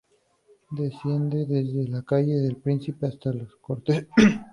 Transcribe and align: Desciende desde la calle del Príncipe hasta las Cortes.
Desciende 0.71 1.45
desde 1.45 1.87
la 1.87 2.01
calle 2.01 2.33
del 2.33 2.55
Príncipe 2.55 3.05
hasta 3.05 3.31
las 3.33 3.53
Cortes. 3.61 4.07